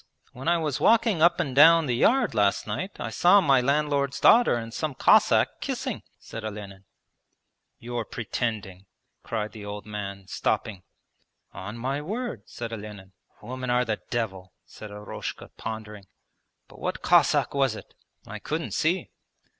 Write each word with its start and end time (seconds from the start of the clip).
When 0.33 0.47
I 0.47 0.57
was 0.57 0.79
walking 0.79 1.21
up 1.21 1.39
and 1.39 1.55
down 1.55 1.85
the 1.85 1.95
yard 1.95 2.33
last 2.33 2.65
night, 2.65 2.99
I 2.99 3.11
saw 3.11 3.39
my 3.39 3.61
landlord's 3.61 4.19
daughter 4.19 4.55
and 4.55 4.73
some 4.73 4.95
Cossack 4.95 5.59
kissing,' 5.61 6.01
said 6.17 6.43
Olenin. 6.43 6.85
'You're 7.77 8.05
pretending!' 8.05 8.87
cried 9.21 9.51
the 9.51 9.63
old 9.63 9.85
man, 9.85 10.25
stopping. 10.27 10.81
'On 11.53 11.77
my 11.77 12.01
word,' 12.01 12.49
said 12.49 12.73
Olenin. 12.73 13.11
'Women 13.43 13.69
are 13.69 13.85
the 13.85 14.01
devil,' 14.09 14.53
said 14.65 14.89
Eroshka 14.89 15.51
pondering. 15.55 16.05
'But 16.67 16.79
what 16.79 17.03
Cossack 17.03 17.53
was 17.53 17.75
it?' 17.75 17.93
'I 18.25 18.39
couldn't 18.39 18.71
see.' 18.73 19.11